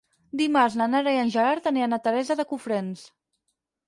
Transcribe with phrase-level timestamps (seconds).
[0.39, 3.05] Dimarts na Nara i en Gerard aniran a Teresa de Cofrents.